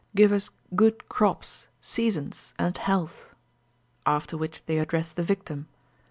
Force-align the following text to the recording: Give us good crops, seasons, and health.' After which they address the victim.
Give 0.15 0.31
us 0.31 0.49
good 0.75 1.07
crops, 1.09 1.67
seasons, 1.79 2.55
and 2.57 2.75
health.' 2.75 3.35
After 4.03 4.35
which 4.35 4.63
they 4.65 4.79
address 4.79 5.11
the 5.11 5.21
victim. 5.21 5.67